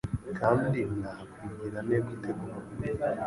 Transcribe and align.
Kandi 0.39 0.79
nakwibwira 0.99 1.77
nte 1.87 1.97
gute 2.05 2.29
koko 2.37 2.71